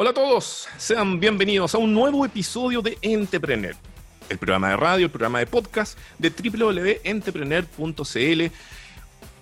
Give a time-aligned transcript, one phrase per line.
[0.00, 3.74] Hola a todos, sean bienvenidos a un nuevo episodio de Entrepreneur,
[4.28, 8.54] el programa de radio, el programa de podcast de www.entrepreneur.cl,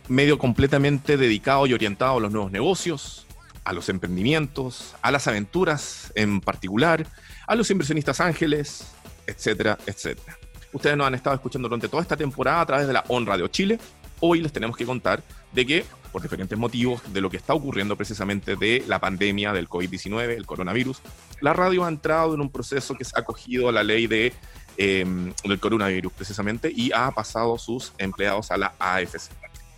[0.09, 3.27] medio completamente dedicado y orientado a los nuevos negocios,
[3.65, 7.07] a los emprendimientos, a las aventuras en particular,
[7.47, 8.87] a los inversionistas ángeles,
[9.27, 10.39] etcétera, etcétera.
[10.73, 13.49] Ustedes nos han estado escuchando durante toda esta temporada a través de la On Radio
[13.49, 13.79] Chile.
[14.21, 15.23] Hoy les tenemos que contar
[15.53, 15.85] de que
[16.17, 20.47] por diferentes motivos de lo que está ocurriendo precisamente de la pandemia del COVID-19, el
[20.47, 21.03] coronavirus,
[21.43, 24.33] la radio ha entrado en un proceso que se ha acogido la ley de,
[24.79, 29.31] em, del coronavirus precisamente y ha pasado sus empleados a la AFC.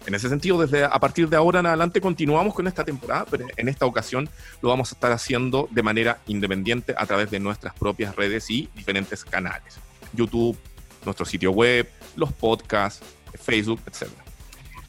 [0.07, 3.45] En ese sentido, desde a partir de ahora en adelante continuamos con esta temporada, pero
[3.57, 4.31] en esta ocasión
[4.63, 8.69] lo vamos a estar haciendo de manera independiente a través de nuestras propias redes y
[8.77, 9.81] diferentes canales.
[10.13, 10.57] YouTube,
[11.05, 13.05] nuestro sitio web, los podcasts,
[13.43, 14.28] Facebook, etcétera.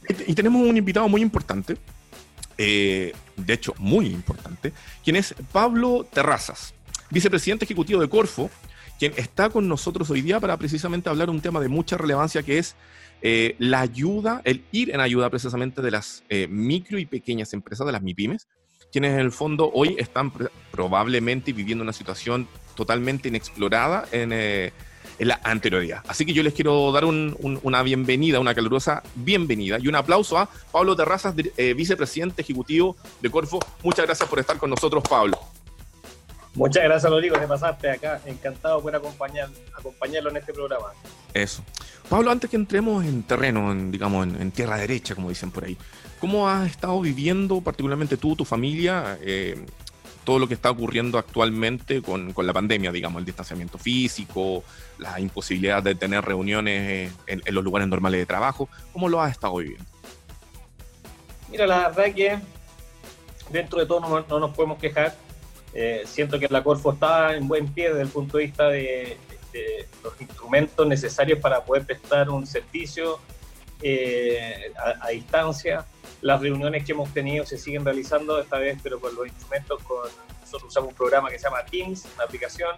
[0.10, 1.78] Y tenemos un invitado muy importante,
[2.58, 6.74] eh, de hecho muy importante, quien es Pablo Terrazas,
[7.12, 8.50] vicepresidente ejecutivo de Corfo,
[8.98, 12.58] quien está con nosotros hoy día para precisamente hablar un tema de mucha relevancia que
[12.58, 12.76] es
[13.22, 17.86] eh, la ayuda, el ir en ayuda precisamente de las eh, micro y pequeñas empresas,
[17.86, 18.48] de las MIPIMES,
[18.92, 20.34] quienes en el fondo hoy están
[20.72, 24.34] probablemente viviendo una situación totalmente inexplorada en
[25.20, 26.02] en la anterioridad.
[26.08, 30.50] Así que yo les quiero dar una bienvenida, una calurosa bienvenida y un aplauso a
[30.72, 33.60] Pablo Terrazas, eh, vicepresidente ejecutivo de Corfo.
[33.84, 35.38] Muchas gracias por estar con nosotros, Pablo.
[36.56, 38.22] Muchas gracias, Rodrigo, de pasarte acá.
[38.26, 40.88] Encantado por acompañar, acompañarlo en este programa.
[41.34, 41.64] Eso.
[42.10, 45.78] Pablo, antes que entremos en terreno, en, digamos, en, tierra derecha, como dicen por ahí,
[46.20, 49.64] ¿cómo has estado viviendo, particularmente tú, tu familia, eh,
[50.30, 54.64] todo lo que está ocurriendo actualmente con, la pandemia, digamos, el distanciamiento físico,
[55.00, 58.70] la imposibilidad de tener reuniones en, los lugares normales de trabajo.
[58.94, 59.86] ¿Cómo lo has estado viviendo?
[61.50, 62.38] Mira, la verdad que
[63.50, 65.16] dentro de todo no, nos podemos quejar.
[65.74, 69.18] Eh, siento que la Corfo está en buen pie desde el punto de vista de,
[70.04, 73.18] los instrumentos necesarios para poder prestar un servicio
[73.82, 75.88] eh, a distancia
[76.22, 80.10] las reuniones que hemos tenido se siguen realizando esta vez, pero con los instrumentos, con,
[80.42, 82.72] nosotros usamos un programa que se llama Teams, una aplicación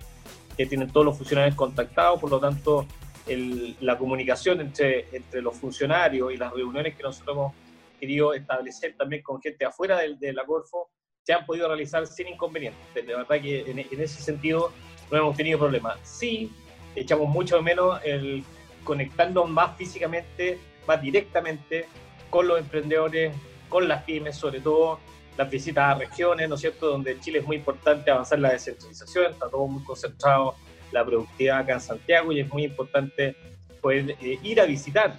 [0.58, 2.86] que tiene todos los funcionarios contactados, por lo tanto
[3.28, 7.54] la comunicación entre, entre los funcionarios y las reuniones que nosotros hemos
[8.00, 10.90] querido establecer también con gente afuera de, la Corfo
[11.24, 12.94] se han podido realizar sin inconvenientes.
[12.94, 14.72] De verdad que en, en ese sentido
[15.12, 16.00] no hemos tenido problemas.
[16.04, 16.52] Sí,
[16.96, 18.44] echamos mucho menos el
[18.84, 21.86] conectarnos más físicamente, más directamente
[22.32, 23.36] con los emprendedores,
[23.70, 25.00] con las pymes, sobre todo
[25.38, 29.32] las visitas a regiones, ¿no es cierto?, donde Chile es muy importante avanzar la descentralización,
[29.32, 30.56] está todo muy concentrado
[30.92, 33.36] la productividad acá en Santiago y es muy importante
[33.82, 35.18] poder eh, ir a visitar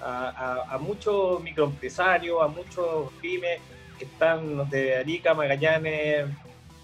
[0.00, 3.60] a, muchos microempresarios, a muchos pymes
[3.98, 6.26] que están de Arica, Magallanes,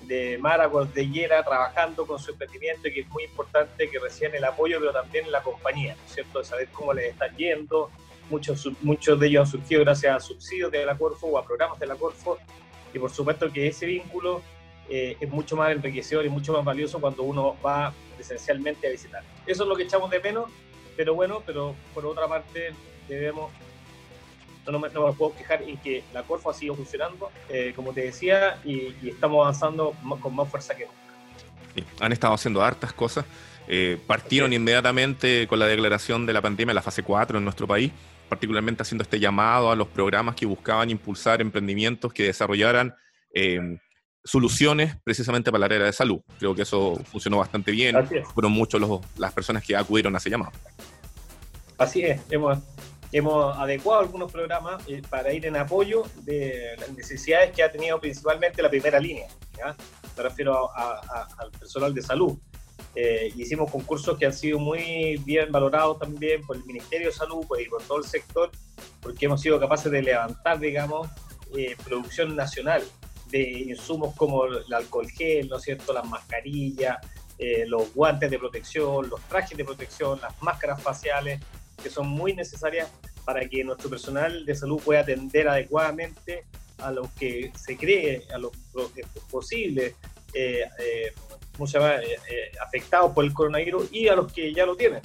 [0.06, 4.44] de Mara, Cordillera, trabajando con su emprendimiento y que es muy importante que reciban el
[4.44, 7.90] apoyo, pero también la compañía, ¿no es cierto?, de saber cómo les está yendo,
[8.32, 11.78] muchos, muchos de ellos han surgido gracias a subsidios de la Corfo o a programas
[11.78, 12.38] de la Corfo,
[12.93, 14.43] y por supuesto que ese vínculo
[14.88, 19.22] eh, es mucho más enriquecedor y mucho más valioso cuando uno va esencialmente a visitar.
[19.47, 20.50] Eso es lo que echamos de menos,
[20.97, 22.72] pero bueno, pero por otra parte
[23.09, 23.53] debemos,
[24.66, 28.59] no, me puedo quejar en que la Corfo ha sido funcionando, eh, como te decía,
[28.64, 31.94] y, estamos avanzando con más fuerza que nunca.
[32.00, 33.25] han estado haciendo hartas cosas.
[33.68, 37.92] Eh, partieron inmediatamente con la declaración de la pandemia, la fase 4 en nuestro país
[38.32, 42.94] particularmente haciendo este llamado a los programas que buscaban impulsar emprendimientos que desarrollaran
[43.34, 43.78] em,
[44.24, 46.22] soluciones precisamente para la área de salud.
[46.38, 47.94] Creo que eso funcionó bastante bien.
[48.32, 48.80] Fueron muchos
[49.18, 50.50] las personas que acudieron a ese llamado.
[51.76, 52.58] Así es, hemos,
[53.12, 58.00] hemos adecuado algunos programas eh, para ir en apoyo de las necesidades que ha tenido
[58.00, 59.26] principalmente la primera línea.
[60.16, 62.38] Me refiero al personal de salud.
[62.94, 67.44] Eh, hicimos concursos que han sido muy bien valorados también por el Ministerio de Salud
[67.48, 68.50] pues, y por todo el sector,
[69.00, 71.08] porque hemos sido capaces de levantar, digamos,
[71.56, 72.82] eh, producción nacional
[73.30, 76.98] de insumos como el alcohol gel, ¿no es cierto?, las mascarillas,
[77.38, 81.40] eh, los guantes de protección, los trajes de protección, las máscaras faciales,
[81.82, 82.90] que son muy necesarias
[83.25, 86.44] para que nuestro personal de salud pueda atender adecuadamente
[86.78, 88.52] a lo que se cree, a lo,
[89.30, 89.94] posible
[90.34, 91.12] eh,
[91.56, 94.76] ¿cómo se llama?, eh, eh, afectados por el coronavirus y a los que ya lo
[94.76, 95.02] tienen.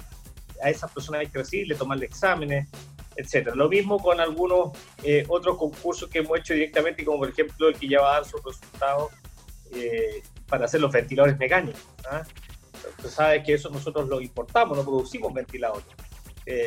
[0.63, 2.67] A esas personas hay que recibirle, tomarle exámenes,
[3.15, 3.55] etcétera.
[3.55, 4.71] Lo mismo con algunos
[5.03, 8.13] eh, otros concursos que hemos hecho directamente, como por ejemplo el que ya va a
[8.15, 9.11] dar sus resultados
[10.47, 11.85] para hacer los ventiladores mecánicos.
[12.09, 12.23] ¿ah?
[12.97, 15.85] Usted sabe que eso nosotros lo importamos, no producimos ventiladores.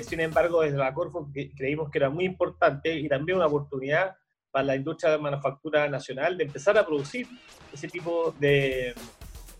[0.06, 4.16] sin embargo, desde la Corfo creímos que era muy importante y también una oportunidad
[4.50, 7.26] para la industria de manufactura nacional de empezar a producir
[7.72, 8.94] ese tipo de,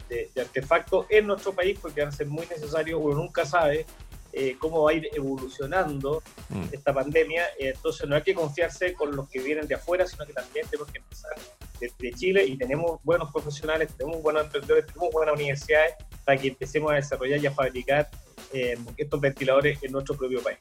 [0.09, 3.87] de, artefactos en nuestro país porque van a ser muy necesarios, uno nunca sabe
[4.33, 6.65] eh, cómo va a ir evolucionando mm.
[6.73, 10.33] esta pandemia, entonces no hay que confiarse con los que vienen de afuera, sino que
[10.33, 11.33] también tenemos que empezar
[11.81, 15.95] desde Chile y tenemos buenos profesionales, tenemos buenos emprendedores, tenemos buenas universidades
[16.25, 18.09] para que empecemos a desarrollar y a fabricar
[18.53, 20.59] eh, estos ventiladores en nuestro propio país.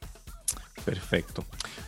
[0.84, 1.44] Perfecto.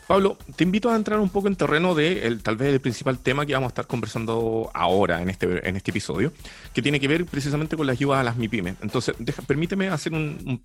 [0.06, 3.46] Pablo, te invito a entrar un poco en terreno de tal vez el principal tema
[3.46, 6.32] que vamos a estar conversando ahora en este, en este episodio,
[6.74, 8.76] que tiene que ver precisamente con la ayuda a las MIPIMES.
[8.82, 9.14] Entonces,
[9.46, 10.60] permíteme hacer un,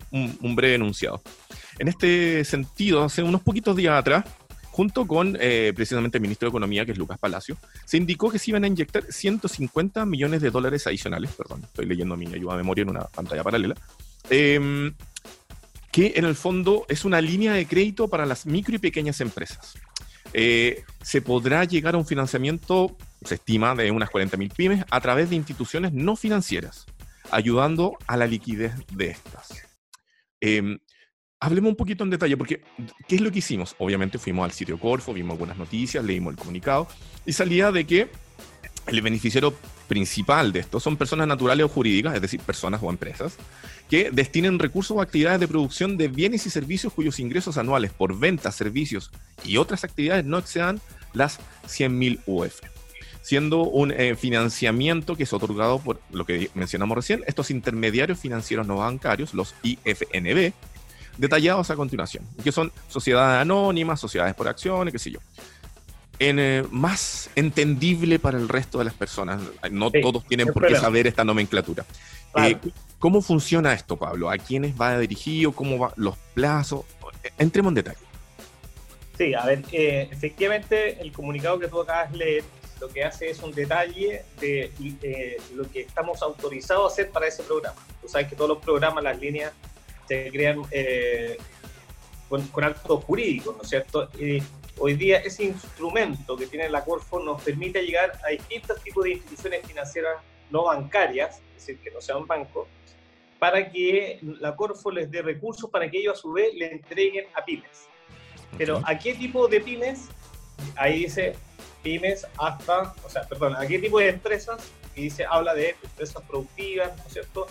[0.54, 1.22] breve enunciado.
[1.78, 4.24] En este sentido, hace unos poquitos días atrás,
[4.70, 8.38] junto con eh, precisamente el ministro de Economía, que es Lucas Palacio, se indicó que
[8.38, 12.58] se iban a inyectar 150 millones de dólares adicionales, perdón, estoy leyendo mi ayuda de
[12.58, 13.76] memoria en una pantalla paralela,
[14.30, 14.92] eh,
[15.92, 19.74] que en el fondo es una línea de crédito para las micro y pequeñas empresas.
[20.32, 25.30] Eh, se podrá llegar a un financiamiento, se estima, de unas 40.000 pymes a través
[25.30, 26.86] de instituciones no financieras,
[27.30, 29.48] ayudando a la liquidez de estas.
[30.40, 30.78] Em,
[31.40, 32.62] hablemos un poquito en detalle, porque
[33.06, 33.74] ¿qué es lo que hicimos?
[33.78, 36.88] Obviamente fuimos al sitio Corfo, vimos algunas noticias, leímos el comunicado
[37.24, 38.10] y salía de que
[38.86, 39.54] el beneficiario
[39.86, 43.36] principal de esto son personas naturales o jurídicas, es decir, personas o empresas,
[43.88, 48.18] que destinen recursos o actividades de producción de bienes y servicios cuyos ingresos anuales por
[48.18, 49.10] ventas, servicios
[49.44, 50.80] y otras actividades no excedan
[51.14, 52.60] las 100.000 UF,
[53.22, 58.66] siendo un eh, financiamiento que es otorgado por lo que mencionamos recién, estos intermediarios financieros
[58.66, 60.52] no bancarios, los IFNB,
[61.16, 65.18] detallados a continuación, que son sociedades anónimas, sociedades por acciones, qué sé yo.
[66.18, 69.40] En, eh, más entendible para el resto de las personas.
[69.70, 71.84] No todos tienen por qué saber esta nomenclatura.
[72.36, 72.56] Eh,
[72.98, 74.28] ¿Cómo funciona esto, Pablo?
[74.28, 75.52] ¿A quiénes va dirigido?
[75.52, 76.84] ¿Cómo van los plazos?
[77.38, 77.98] Entremos en detalle.
[79.16, 82.44] Sí, a ver, eh, efectivamente el comunicado que tú acabas de leer
[82.80, 87.42] lo que hace es un detalle de lo que estamos autorizados a hacer para ese
[87.42, 87.76] programa.
[88.00, 89.52] Tú sabes que todos los programas, las líneas,
[90.06, 90.62] se crean
[92.28, 94.08] con, con, actos jurídicos, ¿no es cierto?
[94.80, 99.12] Hoy día ese instrumento que tiene la Corfo nos permite llegar a distintos tipos de
[99.12, 100.16] instituciones financieras
[100.50, 102.68] no bancarias, es decir, que no sean bancos,
[103.40, 107.26] para que la Corfo les dé recursos para que ellos a su vez le entreguen
[107.34, 107.88] a pymes.
[108.56, 110.08] Pero ¿a qué tipo de pymes?
[110.76, 111.34] Ahí dice
[111.82, 114.62] pymes hasta, o sea, perdón, ¿a qué tipo de empresas?
[114.94, 117.46] Y dice, habla de empresas productivas, ¿no es cierto?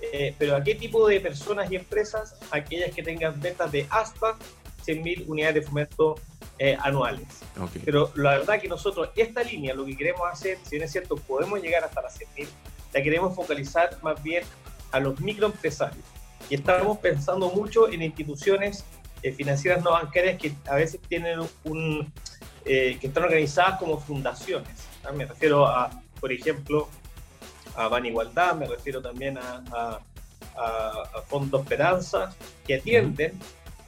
[0.00, 2.38] Eh, pero ¿a qué tipo de personas y empresas?
[2.50, 4.36] Aquellas que tengan ventas de hasta
[4.86, 6.16] 100.000 unidades de fomento
[6.62, 7.26] eh, anuales.
[7.86, 11.16] Pero la verdad que nosotros, esta línea, lo que queremos hacer, si bien es cierto,
[11.16, 12.48] podemos llegar hasta las 100.000,
[12.92, 14.44] la queremos focalizar más bien
[14.92, 16.04] a los microempresarios.
[16.50, 18.84] Y estamos pensando mucho en instituciones
[19.22, 22.12] eh, financieras no bancarias que a veces tienen un,
[22.66, 24.86] eh, que están organizadas como fundaciones.
[25.14, 25.88] Me refiero a,
[26.20, 26.90] por ejemplo,
[27.74, 30.00] a Ban Igualdad, me refiero también a, a,
[30.58, 32.36] a Fondo Esperanza,
[32.66, 33.32] que atienden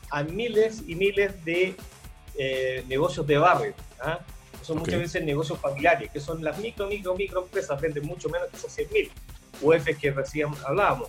[0.08, 1.76] a miles y miles de
[2.36, 3.74] eh, negocios de barrio.
[4.00, 4.20] ¿ah?
[4.62, 8.48] Son muchas veces negocios familiares, que son las micro, micro, micro empresas, venden mucho menos
[8.48, 9.10] que esos 100.000
[9.60, 11.08] UF que recién hablábamos,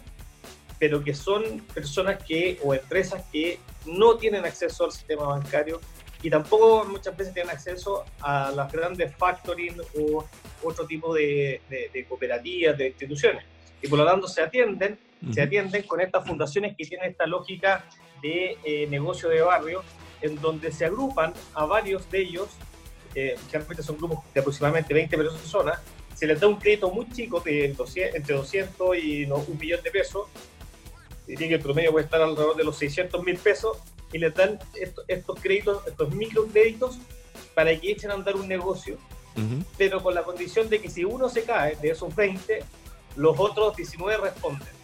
[0.80, 5.80] pero que son personas que o empresas que no tienen acceso al sistema bancario
[6.24, 10.26] y tampoco muchas veces tienen acceso a las grandes factoring o
[10.64, 11.62] otro tipo de,
[12.08, 13.44] cooperativas, de instituciones.
[13.82, 14.98] Y por lo tanto se atienden,
[15.32, 17.86] se atienden con estas fundaciones que tienen esta lógica
[18.22, 19.84] de eh, negocio de barrio,
[20.24, 22.48] en donde se agrupan a varios de ellos,
[23.14, 25.80] eh, generalmente son grupos de aproximadamente 20 personas,
[26.16, 30.28] se les da un crédito muy chico de entre 200 y un millón de pesos,
[31.28, 33.78] diría que el promedio puede estar alrededor de los 600 mil pesos,
[34.14, 37.00] y les dan estos, créditos, estos microcréditos,
[37.56, 38.98] para que echen a andar un negocio,
[39.78, 42.64] pero con la condición de que si uno se cae de esos 20,
[43.16, 44.83] los otros 19 responden.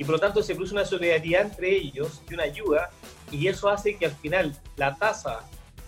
[0.00, 2.88] Y por lo tanto se produce una solidaridad entre ellos y una ayuda,
[3.30, 5.40] y eso hace que al final la tasa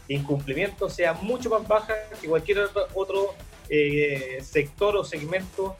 [0.06, 3.34] de incumplimiento sea mucho más baja que cualquier otro
[3.70, 5.78] eh, sector o segmento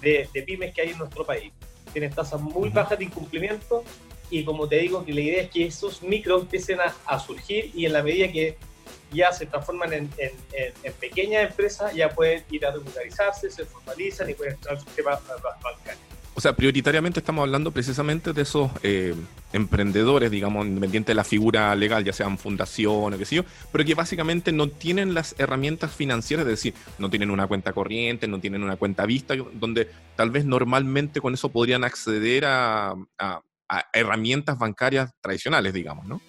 [0.00, 1.52] de, pymes que hay en nuestro país.
[1.92, 3.84] Tienen tasas muy bajas de incumplimiento
[4.30, 7.84] y como te digo, que la idea es que esos micros empiecen a, surgir y
[7.84, 8.56] en la medida que
[9.12, 14.32] ya se transforman en, en, pequeñas empresas, ya pueden ir a regularizarse, se formalizan y
[14.32, 15.20] pueden entrar al sistema
[15.62, 16.13] bancario.
[16.36, 19.14] O sea, prioritariamente estamos hablando precisamente de esos eh,
[19.52, 23.94] emprendedores, digamos, independiente de la figura legal, ya sean fundaciones, qué sé yo, pero que
[23.94, 28.64] básicamente no tienen las herramientas financieras, es decir, no tienen una cuenta corriente, no tienen
[28.64, 32.94] una cuenta vista, donde tal vez normalmente con eso podrían acceder a,
[33.92, 36.20] herramientas bancarias tradicionales, digamos, ¿no?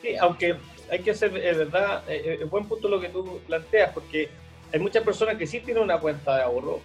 [0.00, 0.56] Sí, aunque
[0.90, 4.30] hay que hacer, es verdad, es buen punto lo que tú planteas, porque
[4.72, 6.80] hay muchas personas que sí tienen una cuenta de ahorro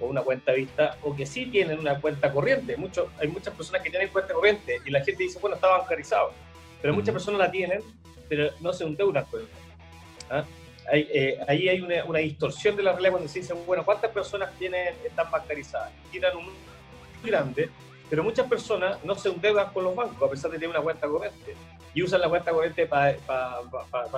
[0.00, 2.76] o una cuenta vista o que sí tienen una cuenta corriente.
[2.76, 6.32] Mucho, hay muchas personas que tienen cuenta corriente y la gente dice, bueno, está bancarizado.
[6.80, 7.80] Pero muchas personas la tienen,
[8.28, 9.50] pero no se endeudan con eso.
[10.30, 10.44] ¿Ah?
[10.92, 14.56] Eh, ahí hay una, una, distorsión de la realidad cuando se dice, bueno, ¿cuántas personas
[14.56, 15.90] tienen, están bancarizadas?
[16.12, 17.70] Tienen un muy grande,
[18.08, 21.08] pero muchas personas no se endeudan con los bancos a pesar de tener una cuenta
[21.08, 21.56] corriente
[21.96, 23.16] y usan la cuenta corriente para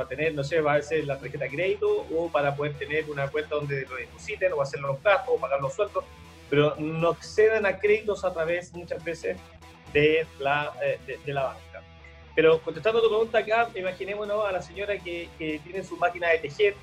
[0.09, 3.29] tener, no sé, va a ser la tarjeta de crédito o para poder tener una
[3.29, 6.05] cuenta donde lo depositen o hacer los gastos o pagar los sueldos,
[6.51, 9.37] pero no acceden a créditos a través muchas veces
[9.93, 11.85] de la, eh, de, la banca.
[12.35, 16.39] Pero contestando tu pregunta acá, imaginémonos a la señora que, que tiene su máquina de
[16.39, 16.75] tejer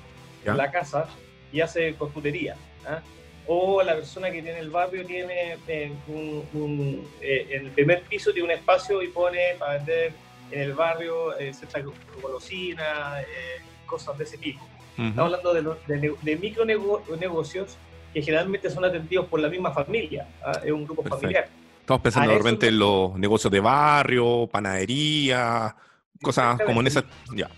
[0.46, 1.06] en la casa
[1.52, 2.56] y hace costurería.
[2.86, 3.02] ¿ah?
[3.46, 8.32] o la persona que tiene el barrio tiene eh, un, eh, en el primer piso
[8.32, 10.12] tiene un espacio y pone para vender
[10.50, 11.84] en el barrio, eh, ciertas
[12.20, 14.66] golosinas, eh, cosas de ese tipo.
[14.98, 17.76] Estamos hablando de, de, de micronegocios
[18.14, 20.58] que generalmente son atendidos por la misma familia, ¿ah?
[20.64, 21.50] es un grupo familiar.
[21.80, 25.76] Estamos pensando de repente en los negocios de barrio, panadería,
[26.22, 27.04] cosas como en esa...
[27.34, 27.50] Ya.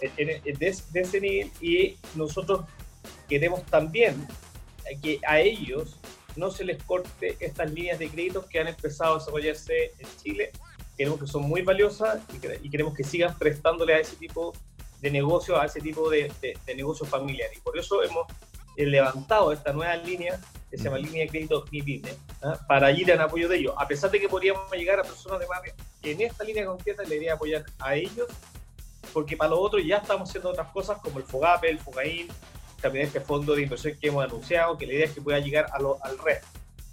[0.00, 2.62] De, ese nivel y nosotros
[3.28, 4.26] queremos también
[5.00, 5.96] que a ellos
[6.36, 10.50] no se les corte estas líneas de créditos que han empezado a desarrollarse en Chile
[11.00, 14.52] queremos que son muy valiosas y, queremos que sigan prestándole a ese tipo
[15.00, 17.56] de negocios, a ese tipo de, de, negocios familiares.
[17.56, 18.26] Y por eso hemos
[18.76, 20.38] eh, levantado esta nueva línea
[20.70, 22.60] que se llama línea de crédito MIPYME, ¿ah?
[22.68, 23.72] para ir en apoyo de ellos.
[23.78, 27.16] A pesar de que podríamos llegar a personas de barrio, en esta línea concreta le
[27.16, 28.28] iría apoyar a ellos,
[29.14, 32.28] porque para los otros ya estamos haciendo otras cosas como el FOGAPE, el FOGAIN,
[32.82, 35.64] también este fondo de inversión que hemos anunciado, que la idea es que pueda llegar
[35.72, 36.42] a al red.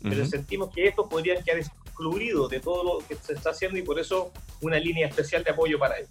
[0.01, 1.59] Pero sentimos que estos podrían quedar
[2.49, 5.79] de todo lo que se está haciendo y por eso una línea especial de apoyo
[5.79, 6.09] para ellos.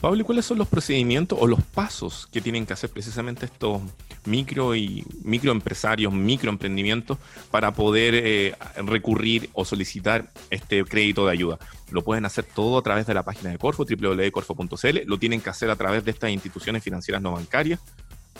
[0.00, 3.80] Pablo, ¿y cuáles son los procedimientos o los pasos que tienen que hacer precisamente estos
[4.24, 7.18] micro y microempresarios, microemprendimientos
[7.52, 11.58] para poder eh, recurrir o solicitar este crédito de ayuda?
[11.92, 15.50] Lo pueden hacer todo a través de la página de Corfo, www.corfo.cl, lo tienen que
[15.50, 17.78] hacer a través de estas instituciones financieras no bancarias.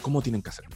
[0.00, 0.74] ¿Cómo tienen que hacerlo?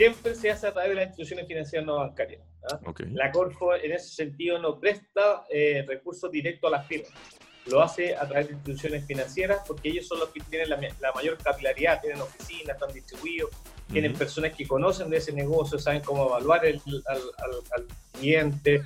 [0.00, 2.40] Siempre se hace a través de las instituciones financieras no bancarias.
[2.72, 2.80] ¿ah?
[3.12, 7.12] La Corfo en ese sentido no presta eh, recursos directos a las firmas.
[7.66, 11.36] Lo hace a través de instituciones financieras porque ellos son los que tienen la, mayor
[11.36, 13.50] capilaridad, tienen oficinas, están distribuidos,
[13.92, 17.86] tienen personas que conocen de ese negocio, saben cómo evaluar el, al,
[18.18, 18.82] cliente.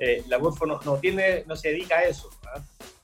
[0.00, 2.28] Eh, la Corfo no, no, tiene, no se dedica a eso.
[2.44, 2.60] ¿ah?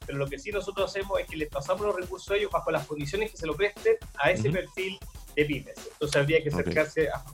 [0.06, 2.70] Pero lo que sí nosotros hacemos es que les pasamos los recursos a ellos bajo
[2.70, 4.98] las condiciones que se lo presten a ese perfil
[5.34, 5.74] de pymes.
[5.92, 7.24] Entonces habría que acercarse a,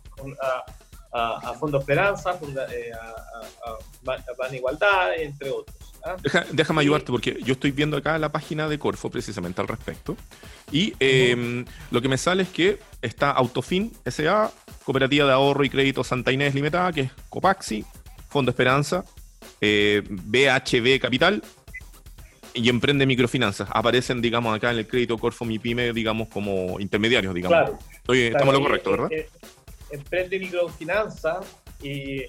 [1.12, 2.38] a, Fondo Esperanza,
[2.70, 5.76] eh, a, a, Igualdad, entre otros.
[6.04, 6.16] ¿ah?
[6.52, 10.16] déjame ayudarte porque yo estoy viendo acá la página de Corfo precisamente al respecto
[10.70, 14.52] y em, lo que me sale es que está Autofin SA,
[14.84, 17.84] Cooperativa de Ahorro y Crédito Santa Inés Limitada, que es Copaxi,
[18.28, 19.04] Fondo Esperanza,
[19.60, 21.42] eh, BHB Capital
[22.58, 23.68] y Emprende Microfinanzas.
[23.72, 27.78] Aparecen, digamos, acá en el crédito Corfo Mi Pyme, digamos, como intermediarios, digamos.
[28.04, 28.14] Claro.
[28.14, 29.12] estamos lo correcto, ¿verdad?
[29.12, 29.28] Eh,
[29.90, 31.40] emprende Microfinanza
[31.82, 32.24] y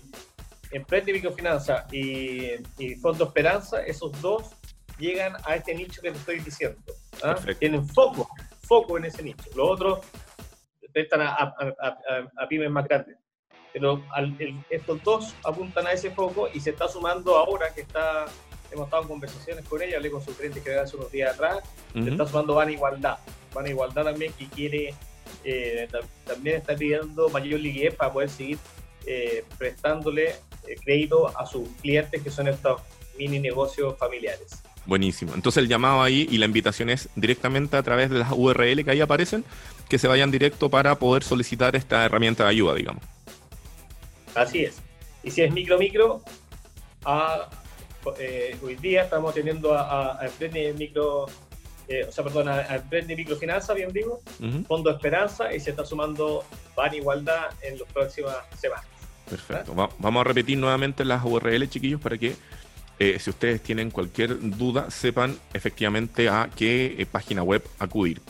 [0.71, 4.51] Emprende Microfinanza y, y Fondo Esperanza, esos dos
[5.00, 6.79] llegan a este nicho que te estoy diciendo.
[7.24, 7.36] ¿ah?
[7.57, 8.29] Tienen foco,
[8.62, 9.50] foco en ese nicho.
[9.55, 10.00] Los otros
[10.93, 13.17] prestan a, a, pymes más grandes.
[13.74, 14.03] Pero
[14.69, 18.25] estos dos apuntan a ese foco y se está sumando ahora que está
[18.71, 21.59] hemos estado en conversaciones con ella, hablé con su cliente que hace unos días atrás,
[21.93, 23.17] se está sumando Van Igualdad.
[23.53, 24.93] Van Igualdad también que quiere,
[25.43, 25.88] eh,
[26.25, 28.57] también está pidiendo mayor liquidez para poder seguir
[29.05, 30.35] eh, prestándole
[30.67, 32.81] eh, crédito a sus clientes que son estos
[33.17, 34.61] mini negocios familiares.
[34.85, 35.33] Buenísimo.
[35.35, 38.91] Entonces el llamado ahí y la invitación es directamente a través de las URL que
[38.91, 39.43] ahí aparecen,
[39.88, 43.03] que se vayan directo para poder solicitar esta herramienta de ayuda, digamos.
[44.35, 44.81] Así es.
[45.23, 46.23] Y si es micro micro,
[47.05, 47.49] a
[48.17, 51.25] eh, hoy día estamos teniendo a, a, Emprende Micro,
[51.87, 54.21] eh, o sea, perdón, a, Emprende Microfinanza, bien digo,
[54.67, 56.43] Fondo Esperanza, y se está sumando
[56.75, 58.85] Van Igualdad en las próximas semanas.
[59.29, 59.73] Perfecto.
[59.75, 62.35] vamos a repetir nuevamente las URL, chiquillos, para que
[62.97, 68.21] eh, si ustedes tienen cualquier duda, sepan efectivamente a qué página web acudir.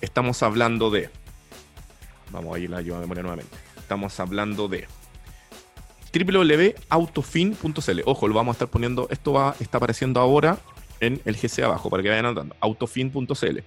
[0.00, 1.10] Estamos hablando de.
[2.30, 3.56] Vamos a ir la ayuda de memoria nuevamente.
[3.76, 4.86] Estamos hablando de
[6.14, 8.00] www.autofin.cl.
[8.04, 10.58] Ojo, lo vamos a estar poniendo, esto va, está apareciendo ahora
[11.00, 12.54] en el GC abajo para que vayan andando.
[12.60, 13.58] Autofin.cl.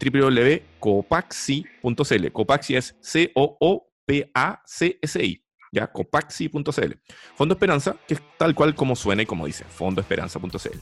[0.00, 2.32] www.copaxi.cl.
[2.32, 3.82] Copaxi es C-O-O-P-A-C-S-I.
[5.72, 6.92] Ya, copaxi.cl.
[7.36, 10.78] Fondo Esperanza, que es tal cual como suena y como dice, fondoesperanza.cl.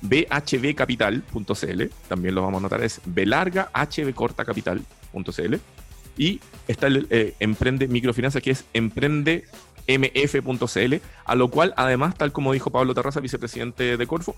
[0.00, 5.56] bhbcapital.cl, también lo vamos a anotar, es belarga hbcortacapital.cl
[6.16, 9.44] y está el eh, Emprende Microfinanzas que es emprende
[9.86, 14.34] mf.cl, a lo cual además, tal como dijo Pablo Terraza, vicepresidente de Corfo,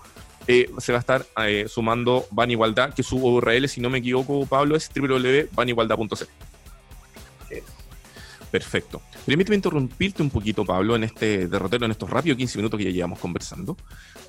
[0.47, 3.99] eh, se va a estar eh, sumando Ban Igualdad, que su URL, si no me
[3.99, 6.56] equivoco, Pablo, es www.banigualdad.cl.
[8.51, 9.01] Perfecto.
[9.25, 12.91] Permíteme interrumpirte un poquito, Pablo, en este derrotero, en estos rápidos 15 minutos que ya
[12.91, 13.75] llevamos conversando,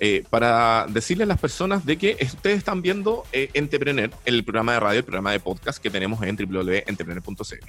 [0.00, 4.72] eh, para decirle a las personas de que ustedes están viendo eh, Entrepreneur, el programa
[4.72, 7.66] de radio, el programa de podcast que tenemos en www.entrepreneur.cl.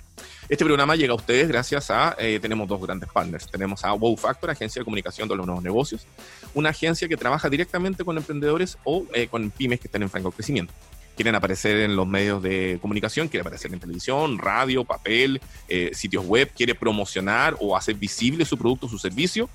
[0.50, 3.48] Este programa llega a ustedes gracias a, eh, tenemos dos grandes partners.
[3.50, 6.08] Tenemos a Wow Factor, agencia de comunicación de los nuevos negocios,
[6.56, 10.74] una agencia que trabaja directamente con emprendedores o con pymes que están en franco crecimiento
[11.20, 16.26] quieren aparecer en los medios de comunicación, quieren aparecer en televisión, radio, papel, eh, sitios
[16.26, 19.50] web, quiere promocionar o hacer visible su producto su servicio,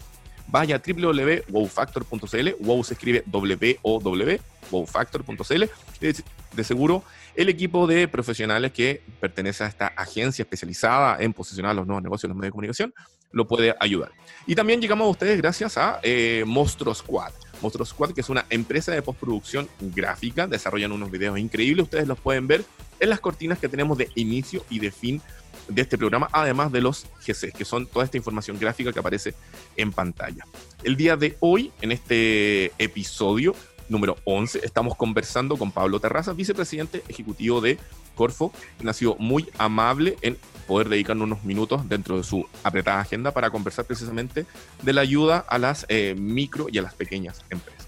[0.46, 4.40] vaya a www.wowfactor.cl, wow se escribe W-O-W,
[4.70, 5.64] wowfactor.cl,
[6.00, 7.02] de seguro
[7.34, 12.24] el equipo de profesionales que pertenece a esta agencia especializada en posicionar los nuevos negocios
[12.24, 12.94] en los medios de comunicación
[13.32, 14.12] lo puede ayudar.
[14.46, 17.32] Y también llegamos a ustedes gracias a eh, Monstruo Squad.
[17.60, 22.18] Monstruo Squad, que es una empresa de postproducción gráfica, desarrollan unos videos increíbles, ustedes los
[22.18, 22.64] pueden ver
[23.00, 25.20] en las cortinas que tenemos de inicio y de fin
[25.68, 29.34] de este programa, además de los GCs, que son toda esta información gráfica que aparece
[29.76, 30.44] en pantalla.
[30.82, 33.54] El día de hoy, en este episodio
[33.88, 37.78] número 11, estamos conversando con Pablo Terraza, vicepresidente ejecutivo de
[38.14, 43.00] Corfo, quien ha sido muy amable en poder dedicarnos unos minutos dentro de su apretada
[43.00, 44.46] agenda para conversar precisamente
[44.82, 47.86] de la ayuda a las eh, micro y a las pequeñas empresas.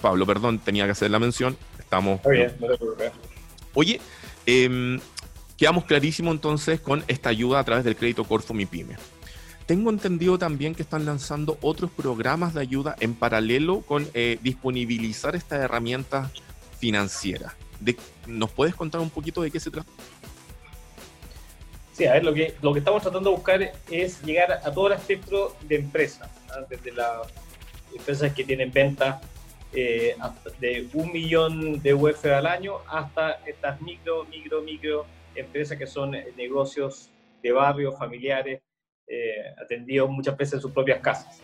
[0.00, 1.56] Pablo, perdón, tenía que hacer la mención.
[1.78, 2.20] Estamos.
[2.24, 3.12] no te
[3.74, 4.00] Oye,
[4.46, 4.98] eh,
[5.56, 8.96] quedamos clarísimo entonces con esta ayuda a través del crédito Corfo Mi Pyme.
[9.66, 15.36] Tengo entendido también que están lanzando otros programas de ayuda en paralelo con eh, disponibilizar
[15.36, 16.30] estas herramientas
[16.78, 17.52] financieras.
[18.26, 19.90] ¿Nos puedes contar un poquito de qué se trata?
[21.92, 24.86] Sí, a ver, lo que, lo que estamos tratando de buscar es llegar a todo
[24.86, 26.30] el espectro de empresas,
[26.68, 27.26] desde las
[27.92, 29.20] empresas que tienen ventas
[29.72, 30.16] eh,
[30.60, 36.12] de un millón de UF al año hasta estas micro, micro, micro empresas que son
[36.36, 37.10] negocios
[37.42, 38.60] de barrio, familiares,
[39.06, 41.40] eh, atendidos muchas veces en sus propias casas.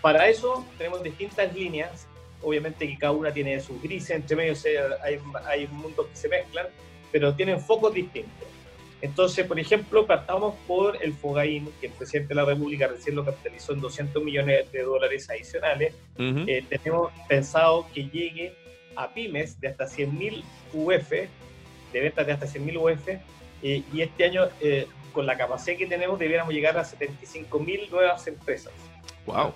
[0.00, 2.08] Para eso tenemos distintas líneas,
[2.42, 4.54] obviamente que cada una tiene sus grises, entre medio
[5.02, 6.66] hay, hay mundos que se mezclan,
[7.10, 8.48] pero tienen focos distintos.
[9.02, 13.24] Entonces, por ejemplo, partamos por el Fogaín, que el presidente de la República recién lo
[13.24, 15.92] capitalizó en 200 millones de dólares adicionales.
[16.16, 18.54] Eh, tenemos pensado que llegue
[18.94, 24.24] a pymes de hasta 100.000 UF, de ventas de hasta 100.000 UF, eh, y este
[24.24, 28.72] año, eh, con la capacidad que tenemos, debiéramos llegar a 75.000 nuevas empresas.
[29.26, 29.52] ¡Wow!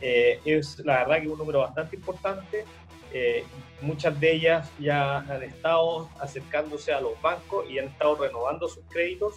[0.00, 2.64] Es la verdad que un número bastante importante.
[3.12, 3.44] Eh,
[3.80, 8.82] muchas de ellas ya han estado acercándose a los bancos y han estado renovando sus
[8.88, 9.34] créditos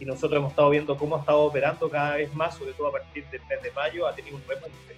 [0.00, 2.92] y nosotros hemos estado viendo cómo ha estado operando cada vez más, sobre todo a
[2.92, 4.96] partir del mes de mayo, ha tenido un repunte.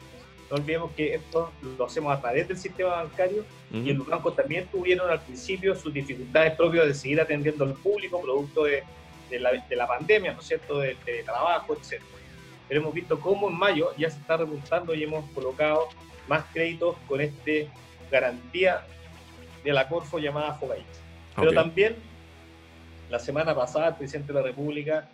[0.50, 4.66] No olvidemos que esto lo hacemos a través del sistema bancario y los bancos también
[4.68, 8.82] tuvieron al principio sus dificultades propias de seguir atendiendo al público producto de,
[9.28, 12.00] de, la, de la, pandemia, ¿no es cierto?, de, de trabajo, etc.
[12.68, 15.88] Pero hemos visto cómo en mayo ya se está repuntando y hemos colocado
[16.28, 17.68] más créditos con este
[18.10, 18.86] garantía
[19.62, 20.86] de la Corfo llamada Fogait.
[21.36, 21.96] Pero también
[23.10, 25.08] la semana pasada el presidente de la República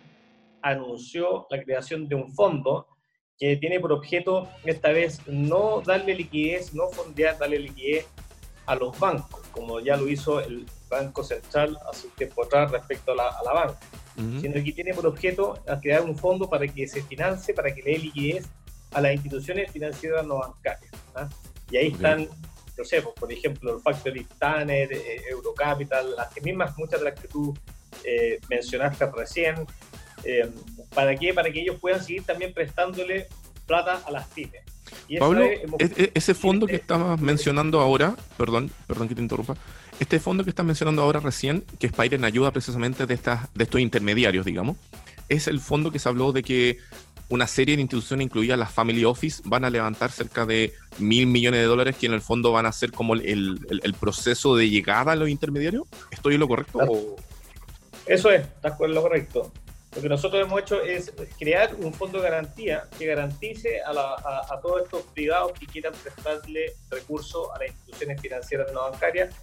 [0.61, 2.87] anunció la creación de un fondo
[3.37, 8.07] que tiene por objeto esta vez no darle liquidez, no fondear, darle liquidez
[8.67, 13.13] a los bancos, como ya lo hizo el Banco Central hace un tiempo atrás respecto
[13.13, 13.79] a la, banca,
[14.15, 17.93] sino que tiene por objeto crear un fondo para que se financie, para que le
[17.93, 18.45] dé liquidez
[18.91, 20.91] a las instituciones financieras no bancarias.
[21.15, 21.29] ¿ah?
[21.71, 22.27] Y ahí están
[22.77, 27.05] no sé, pues, por ejemplo, el Factory Tanner, eh, Eurocapital, las que mismas, muchas de
[27.11, 27.55] las que tú
[28.03, 29.55] eh, mencionaste recién.
[30.23, 30.49] Eh,
[30.93, 31.33] ¿Para qué?
[31.33, 33.27] Para que ellos puedan seguir también prestándole
[33.67, 34.63] plata a las pymes.
[35.19, 39.55] Pablo, e, e, ese fondo que estabas mencionando ahora, perdón, perdón que te interrumpa,
[40.01, 43.13] este fondo que estás mencionando ahora recién, que es para ir en ayuda precisamente de,
[43.13, 44.77] estas, de estos intermediarios, digamos,
[45.29, 46.79] es el fondo que se habló de que
[47.29, 51.59] una serie de instituciones, incluidas las Family Office, van a levantar cerca de mil millones
[51.61, 55.11] de dólares que en el fondo van a ser como el, el, proceso de llegada
[55.11, 55.83] a los intermediarios.
[56.09, 56.79] ¿Estoy en lo correcto?
[58.07, 59.51] Eso es, estás con lo correcto.
[59.95, 64.59] Lo que nosotros hemos hecho es crear un fondo de garantía que garantice a, a,
[64.61, 69.35] todos estos privados que quieran prestarle recursos a las instituciones financieras no bancarias.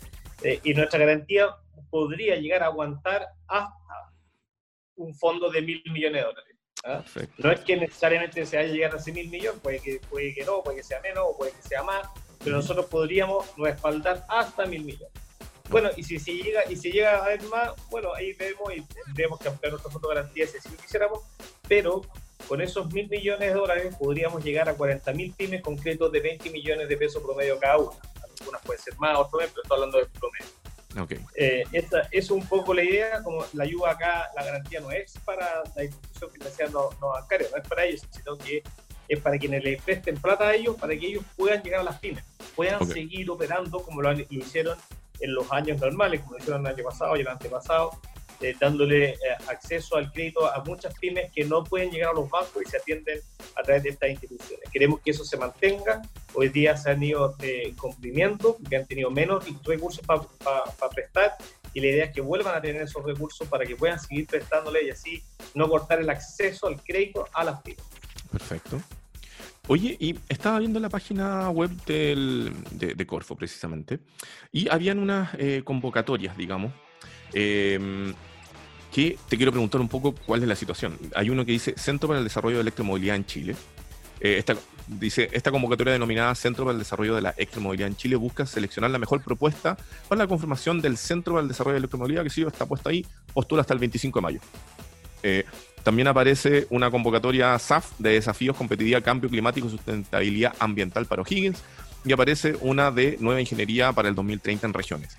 [0.42, 1.48] Eh, y nuestra garantía
[1.90, 4.12] podría llegar a aguantar hasta
[4.96, 6.57] un fondo de mil millones de dólares.
[6.85, 7.05] ¿ah?
[7.38, 10.44] No es que necesariamente se haya llegado a 100 mil millones, puede que, puede que
[10.44, 12.09] no, puede que sea menos puede que sea más,
[12.42, 15.12] pero nosotros podríamos respaldar hasta mil millones.
[15.70, 18.83] Bueno, y si, si llega y si llega a haber más, bueno, ahí vemos y
[19.05, 21.20] tendremos que ampliar nuestra foto garantía si lo quisiéramos,
[21.68, 22.01] pero
[22.46, 26.20] con esos mil millones de dólares podríamos llegar a 40 mil pymes con créditos de
[26.20, 27.96] 20 millones de pesos promedio cada una.
[28.48, 30.68] Algunas pueden ser más, otras menos, pero estoy hablando del promedio.
[31.02, 31.20] Okay.
[31.34, 35.18] Eh, esta es un poco la idea, como la ayuda acá, la garantía no es
[35.24, 38.62] para la institución financiera no, no bancaria, no es para ellos, sino que
[39.06, 41.98] es para quienes le presten plata a ellos, para que ellos puedan llegar a las
[41.98, 42.24] pymes,
[42.56, 44.78] puedan seguir operando como lo, lo, hicieron
[45.20, 47.90] en los años normales, como lo hicieron el año pasado y el antepasado,
[48.40, 49.16] eh, dándole eh,
[49.48, 52.77] acceso al crédito a muchas pymes que no pueden llegar a los bancos y se
[52.77, 53.20] atienden
[53.57, 54.68] a través de estas instituciones.
[54.72, 56.03] Queremos que eso se mantenga.
[56.35, 60.22] Hoy día se han ido eh, cumplimiento, que han tenido menos recursos para
[60.94, 61.37] prestar
[61.74, 64.85] y la idea es que vuelvan a tener esos recursos para que puedan seguir prestándole
[64.85, 65.22] y así
[65.55, 67.85] no cortar el acceso al crédito a las pymes.
[68.31, 68.81] Perfecto.
[69.68, 74.01] Oye, y estaba viendo la página web del, de, Corfo precisamente,
[74.51, 76.72] y habían unas eh, convocatorias, digamos,
[77.32, 78.12] eh,
[78.92, 80.98] que te quiero preguntar un poco cuál es la situación.
[81.14, 83.56] Hay uno que dice Centro para el Desarrollo de Electromovilidad en Chile.
[84.20, 84.42] Eh,
[84.88, 88.90] dice, esta convocatoria denominada Centro para el Desarrollo de la Electromovilidad en Chile busca seleccionar
[88.90, 89.76] la mejor propuesta
[90.08, 92.88] para la confirmación del Centro para el Desarrollo de la Electromovilidad, que sí está puesto
[92.88, 94.40] ahí, postula hasta el 25 de mayo.
[95.22, 95.44] Eh,
[95.82, 101.62] también aparece una convocatoria SAF de desafíos competitividad, cambio climático y sustentabilidad ambiental para O'Higgins
[102.04, 105.18] y aparece una de nueva ingeniería para el 2030 en regiones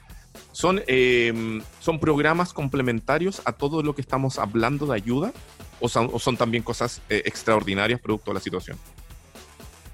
[0.51, 5.33] son, eh, son programas complementarios a todo lo que estamos hablando de ayuda
[5.79, 8.77] o son, también cosas eh, extraordinarias producto de la situación?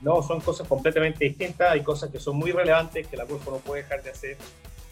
[0.01, 1.71] No, son cosas completamente distintas.
[1.71, 4.37] Hay cosas que son muy relevantes que la CURFO no puede dejar de hacer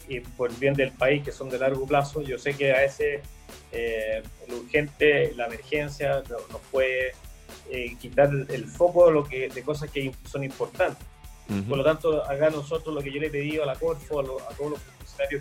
[0.06, 2.20] y por el bien del país, que son de largo plazo.
[2.22, 3.22] Yo sé que a veces
[3.72, 7.12] eh, lo urgente, la emergencia, nos puede
[7.98, 11.04] quitar el foco de, lo que, de cosas que son importantes.
[11.68, 14.22] Por lo tanto, haga nosotros lo que yo le he pedido a la Corfo, a,
[14.22, 14.80] a todos los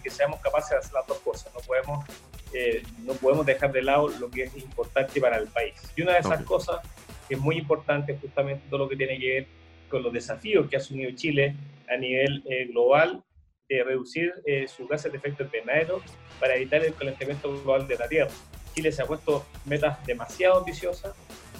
[0.01, 1.53] que seamos capaces de hacer las dos cosas.
[1.53, 2.05] No podemos,
[2.53, 5.73] eh, no podemos dejar de lado lo que es importante para el país.
[5.95, 6.79] Y una de esas cosas
[7.27, 9.47] que es muy importante justamente todo lo que tiene que ver
[9.89, 11.55] con los desafíos que ha asumido Chile
[11.89, 13.23] a nivel eh, global
[13.69, 16.01] de reducir eh, sus gases de efecto invernadero
[16.39, 18.31] para evitar el calentamiento global de la Tierra.
[18.75, 21.13] Chile se ha puesto metas demasiado ambiciosas,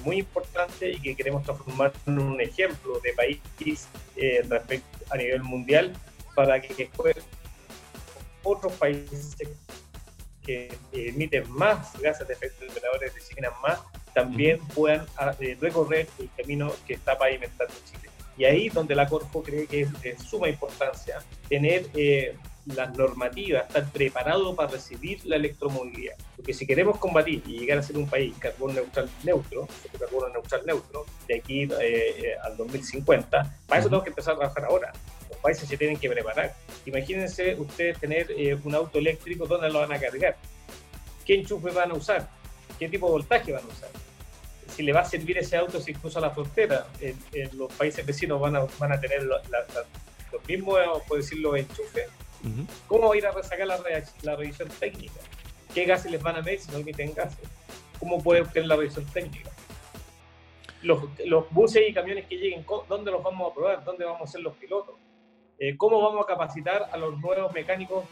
[0.03, 3.87] muy importantes y que queremos transformar en un ejemplo de país
[4.49, 5.93] respecto a nivel mundial
[6.35, 7.15] para que después
[8.43, 9.35] otros países
[10.43, 13.79] que emiten más gases de efecto invernadero, y más,
[14.13, 18.09] también puedan ah, eh, recorrer el camino que está pavimentando Chile.
[18.37, 23.67] Y ahí donde la Corfo cree que es de suma importancia tener eh, las normativas,
[23.67, 26.15] estar preparado para recibir la electromovilidad.
[26.35, 29.67] Porque si queremos combatir y llegar a ser un país carbono neutral neutro,
[29.99, 34.65] carbono neutral neutro, de aquí eh, al 2050, para eso tenemos que empezar a trabajar
[34.65, 34.93] ahora
[35.37, 36.55] países se tienen que preparar.
[36.85, 40.37] Imagínense ustedes tener eh, un auto eléctrico, ¿dónde lo van a cargar?
[41.25, 42.29] ¿Qué enchufe van a usar?
[42.77, 43.89] ¿Qué tipo de voltaje van a usar?
[44.67, 47.17] Si le va a servir ese auto si cruza la frontera, en,
[47.57, 49.41] los países vecinos van a, van a tener los
[50.47, 52.09] mismos, por decirlo, enchufes.
[52.87, 53.79] ¿Cómo va a ir a resacar la,
[54.23, 55.21] la revisión técnica?
[55.73, 57.47] ¿Qué gases les van a meter si no emiten gases?
[57.99, 59.49] ¿Cómo puede obtener la revisión técnica?
[60.81, 63.83] Los, los, buses y camiones que lleguen, ¿dónde los vamos a probar?
[63.85, 64.95] ¿Dónde vamos a ser los pilotos?
[65.59, 68.05] Eh, ¿Cómo vamos a capacitar a los nuevos mecánicos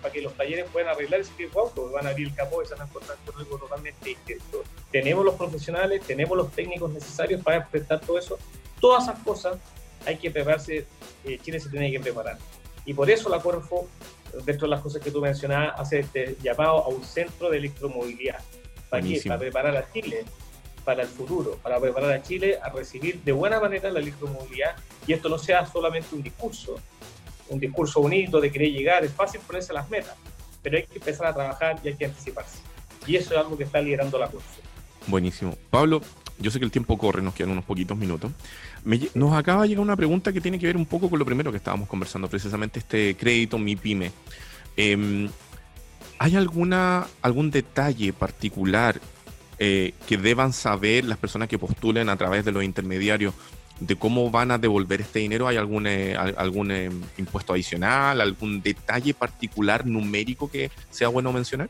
[0.00, 1.92] para que los talleres puedan arreglar ese tipo de autos?
[1.92, 4.62] Van a abrir el capó y se van a encontrar con algo totalmente distinto.
[4.90, 8.38] Tenemos los profesionales, tenemos los técnicos necesarios para prestar todo eso.
[8.80, 9.58] Todas esas cosas
[10.06, 10.86] hay que prepararse,
[11.24, 12.38] eh, Chile se tiene que preparar.
[12.86, 13.88] Y por eso la Corfo,
[14.44, 18.40] dentro de las cosas que tú mencionabas, hace este llamado a un centro de electromovilidad.
[18.88, 19.04] ¿Para?
[19.24, 20.24] Para preparar a Chile
[20.84, 25.12] para el futuro, para preparar a Chile a recibir de buena manera la electromovilidad y
[25.12, 26.76] esto no sea solamente un discurso,
[27.48, 30.14] un discurso bonito de querer llegar, es fácil ponerse las metas,
[30.62, 32.58] pero hay que empezar a trabajar y hay que anticiparse.
[33.06, 34.44] Y eso es algo que está liderando la curva.
[35.06, 35.56] Buenísimo.
[35.70, 36.00] Pablo,
[36.38, 38.30] yo sé que el tiempo corre, nos quedan unos poquitos minutos.
[39.14, 41.50] nos acaba de llegar una pregunta que tiene que ver un poco con lo primero
[41.50, 44.12] que estábamos conversando, precisamente este crédito Mi Pyme.
[44.76, 45.28] Em,
[46.18, 49.00] ¿Hay alguna, algún detalle particular
[49.58, 53.34] eh, que deban saber las personas que postulen a través de los intermediarios
[53.80, 55.48] de cómo van a devolver este dinero?
[55.48, 61.68] ¿Hay algún, eh, algún eh, impuesto adicional, algún detalle particular numérico que sea bueno mencionar?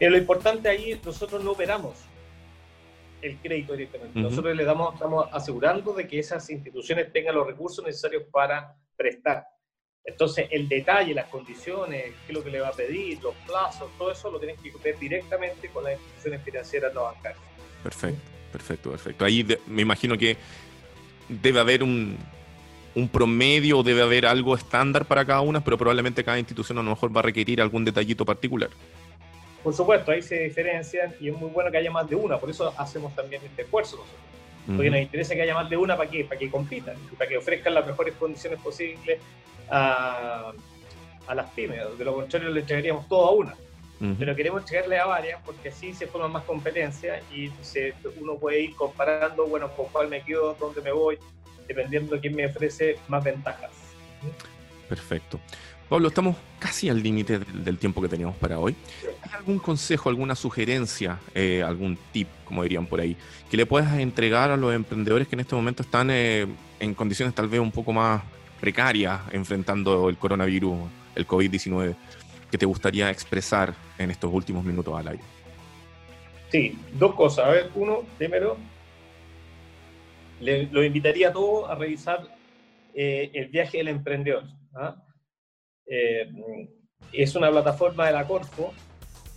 [0.00, 1.94] lo importante ahí, nosotros no operamos
[3.20, 4.18] el crédito directamente.
[4.18, 9.46] Nosotros le damos, estamos asegurando de que esas instituciones tengan los recursos necesarios para prestar.
[10.04, 13.90] Entonces, el detalle, las condiciones, qué es lo que le va a pedir, los plazos,
[13.96, 17.40] todo eso lo tienen que ver directamente con las instituciones financieras no bancarias.
[17.82, 19.24] Perfecto, perfecto, perfecto.
[19.24, 20.36] Ahí me imagino que
[21.28, 22.18] debe haber un,
[22.94, 26.90] un promedio, debe haber algo estándar para cada una, pero probablemente cada institución a lo
[26.90, 28.70] mejor va a requerir algún detallito particular.
[29.62, 32.50] Por supuesto, ahí se diferencian y es muy bueno que haya más de una, por
[32.50, 34.20] eso hacemos también este esfuerzo nosotros.
[34.66, 37.36] Porque nos interesa que haya más de una para que, para que compitan, para que
[37.36, 39.18] ofrezcan las mejores condiciones posibles
[39.68, 40.52] a,
[41.26, 41.98] a las pymes.
[41.98, 43.54] De lo contrario, le entregaríamos todo a una.
[44.18, 48.60] Pero queremos entregarle a varias porque así se forman más competencias y se, uno puede
[48.60, 51.18] ir comparando, bueno, con cuál me quedo, dónde me voy,
[51.68, 53.70] dependiendo de quién me ofrece más ventajas.
[54.88, 55.38] Perfecto.
[55.92, 58.74] Pablo, estamos casi al límite del, tiempo que teníamos para hoy.
[59.24, 63.14] ¿Hay algún consejo, alguna sugerencia, eh, algún tip, como dirían por ahí,
[63.50, 66.46] que le puedas entregar a los emprendedores que en este momento están eh,
[66.80, 68.22] en condiciones tal vez un poco más
[68.58, 70.78] precarias enfrentando el coronavirus,
[71.14, 71.94] el COVID-19,
[72.50, 75.22] que te gustaría expresar en estos últimos minutos al aire?
[76.50, 77.44] Sí, dos cosas.
[77.44, 78.56] A ver, uno, primero,
[80.40, 82.34] lo invitaría a todos a revisar
[82.94, 84.44] eh, el viaje del emprendedor.
[84.74, 84.96] ¿ah?
[85.94, 86.26] Eh,
[87.12, 88.72] es una plataforma de la Corfo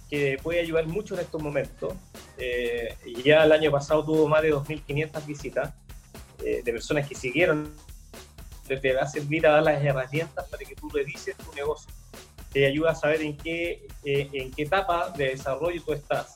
[0.10, 1.94] que puede ayudar mucho en estos momentos.
[2.38, 5.74] Eh, ya el año pasado tuvo más de 2.500 visitas
[6.38, 7.74] de personas que siguieron.
[8.68, 11.92] Te va a servir a dar las herramientas para que tú revises tu negocio.
[12.54, 16.36] Te ayuda a saber en qué, en qué etapa de desarrollo tú estás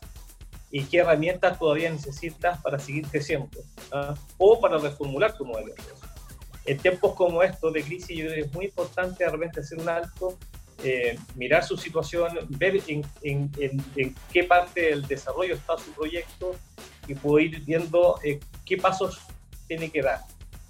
[0.72, 3.50] y qué herramientas todavía necesitas para seguir creciendo
[3.92, 4.16] ¿ah?
[4.38, 5.74] o para reformular tu modelo.
[6.70, 9.80] En tiempos como estos de crisis, yo creo que es muy importante de repente hacer
[9.80, 10.38] un alto,
[10.84, 16.56] eh, mirar su situación, ver en, en, en, qué parte del desarrollo está su proyecto
[17.08, 19.20] y poder ir viendo eh, qué pasos
[19.68, 20.20] tiene que dar.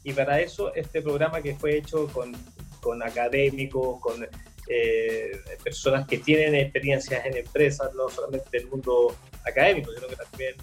[0.05, 2.33] Y para eso, este programa que fue hecho con,
[2.79, 4.25] con académicos, con
[4.69, 5.31] eh,
[5.61, 10.55] personas que tienen experiencias en empresas, no solamente del mundo académico, sino que también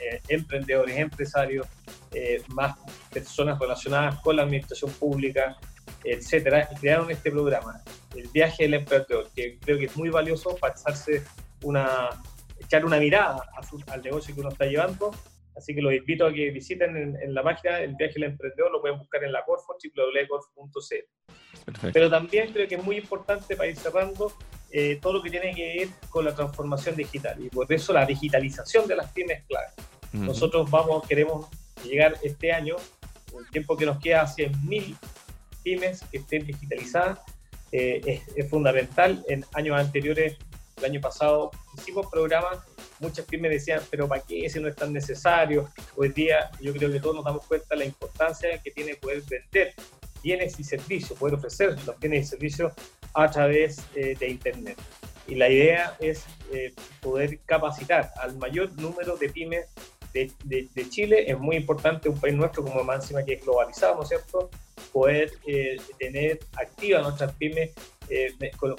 [0.00, 1.66] eh, emprendedores, empresarios,
[2.12, 2.76] eh, más
[3.12, 5.56] personas relacionadas con la administración pública,
[6.04, 7.82] etcétera, y crearon este programa,
[8.14, 11.24] el viaje del emprendedor, que creo que es muy valioso para echarse
[11.62, 12.10] una,
[12.58, 13.42] echar una mirada
[13.88, 15.10] al negocio que uno está llevando.
[15.56, 18.80] Así que los invito a que visiten en, la página el viaje del emprendedor, lo
[18.80, 21.90] pueden buscar en la Corfo, www.corfo.cl.
[21.92, 24.32] Pero también creo que es muy importante para ir cerrando
[24.70, 28.04] eh, todo lo que tiene que ver con la transformación digital y por eso la
[28.04, 29.68] digitalización de las pymes es clave.
[30.12, 31.48] Nosotros vamos, queremos
[31.84, 32.76] llegar este año,
[33.38, 34.96] el tiempo que nos queda, a 100.000
[35.62, 37.20] pymes que estén digitalizadas.
[37.72, 39.24] Eh, es, fundamental.
[39.28, 40.36] En años anteriores,
[40.78, 42.58] el año pasado, hicimos programas,
[43.00, 45.70] muchas pymes decían, pero ¿para qué ese no es tan necesario?
[45.96, 49.22] Hoy día yo creo que todos nos damos cuenta de la importancia que tiene poder
[49.28, 49.74] vender
[50.22, 52.72] bienes y servicios, poder ofrecer los bienes y servicios
[53.14, 54.78] a través eh, de Internet.
[55.26, 59.66] Y la idea es eh, poder capacitar al mayor número de pymes
[60.44, 61.30] de, de, Chile.
[61.30, 64.50] Es muy importante un país nuestro como máxima que es globalizado, ¿no es cierto?
[64.92, 67.70] Poder eh, tener activa nuestras pymes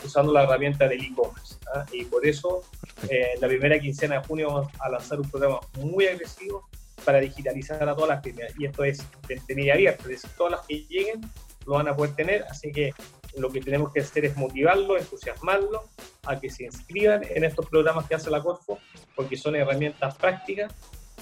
[0.03, 1.55] usando la herramienta del e-commerce.
[1.73, 1.85] ¿ah?
[1.91, 2.63] Y por eso,
[3.07, 6.67] en la primera quincena de junio vamos a lanzar un programa muy agresivo
[7.05, 8.53] para digitalizar a todas las pymes.
[8.57, 11.21] Y esto es de abierta, es decir, todas las que lleguen
[11.65, 12.93] lo van a poder tener, así que
[13.37, 15.83] lo que tenemos que hacer es motivarlo, entusiasmarlo
[16.25, 18.79] a que se inscriban en estos programas que hace la Corfo,
[19.15, 20.73] porque son herramientas prácticas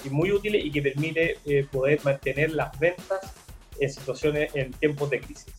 [0.04, 3.18] y muy útiles y que permite eh, poder mantener las ventas
[3.80, 5.54] en situaciones, en tiempos de crisis.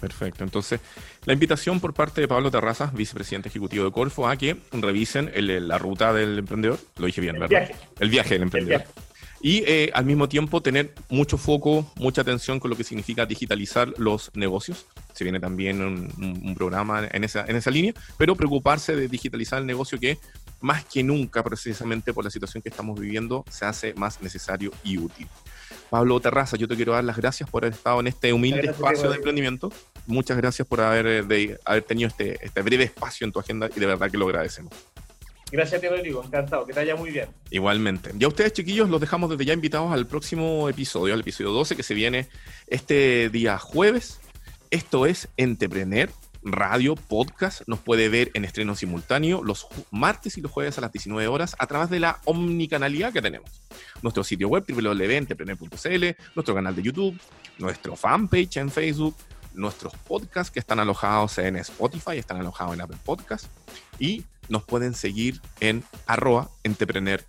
[0.00, 0.42] Perfecto.
[0.42, 0.80] Entonces,
[1.26, 5.78] la invitación por parte de Pablo Terrazas, vicepresidente ejecutivo de Corfo, a que revisen la
[5.78, 6.78] ruta del emprendedor.
[6.96, 7.68] Lo dije bien, el ¿verdad?
[7.68, 7.74] Viaje.
[8.00, 8.84] El viaje del emprendedor
[9.42, 13.92] y eh, al mismo tiempo tener mucho foco, mucha atención con lo que significa digitalizar
[13.98, 14.86] los negocios.
[15.12, 19.66] Se viene también un, programa en esa, en esa línea, pero preocuparse de digitalizar el
[19.66, 20.18] negocio que
[20.62, 24.96] más que nunca, precisamente por la situación que estamos viviendo, se hace más necesario y
[24.96, 25.28] útil.
[25.90, 29.10] Pablo Terraza, yo te quiero dar las gracias por haber estado en este humilde espacio
[29.10, 29.70] de emprendimiento.
[30.06, 33.68] Muchas gracias por haber, eh, de, haber tenido este, este breve espacio en tu agenda
[33.74, 34.72] y de verdad que lo agradecemos.
[35.50, 36.24] Gracias, te Rodrigo.
[36.24, 36.64] Encantado.
[36.64, 37.28] Que te vaya muy bien.
[37.50, 38.10] Igualmente.
[38.14, 41.82] Ya ustedes, chiquillos, los dejamos desde ya invitados al próximo episodio, al episodio 12, que
[41.82, 42.28] se viene
[42.68, 44.18] este día jueves.
[44.70, 46.08] Esto es Entrepreneur
[46.42, 47.62] Radio Podcast.
[47.66, 51.56] Nos puede ver en estreno simultáneo los martes y los jueves a las 19 horas
[51.58, 53.50] a través de la omnicanalidad que tenemos.
[54.02, 57.20] Nuestro sitio web www.entrepreneur.cl, nuestro canal de YouTube,
[57.58, 59.14] nuestro fanpage en Facebook,
[59.54, 63.48] nuestros podcasts que están alojados en Spotify, están alojados en Apple Podcasts
[63.98, 67.26] y nos pueden seguir en arroba entrepreneurcl.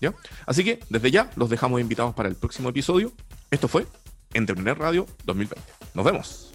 [0.00, 0.14] ¿ya?
[0.46, 3.12] Así que desde ya los dejamos invitados para el próximo episodio.
[3.50, 3.86] Esto fue
[4.32, 5.72] Entrepreneur Radio 2020.
[5.94, 6.49] Nos vemos.